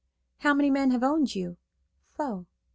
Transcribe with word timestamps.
"How 0.39 0.55
many 0.55 0.71
men 0.71 0.89
have 0.89 1.03
owned 1.03 1.35
you?" 1.35 1.57
"Fo." 2.15 2.47